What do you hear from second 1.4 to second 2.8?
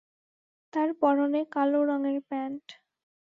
কালো রঙের প্যান্ট।